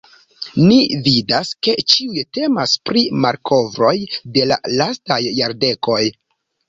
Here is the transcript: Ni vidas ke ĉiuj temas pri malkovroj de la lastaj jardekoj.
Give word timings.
Ni 0.69 0.77
vidas 1.07 1.51
ke 1.67 1.75
ĉiuj 1.93 2.23
temas 2.37 2.73
pri 2.91 3.05
malkovroj 3.27 3.95
de 4.39 4.49
la 4.53 4.59
lastaj 4.81 5.21
jardekoj. 5.43 6.01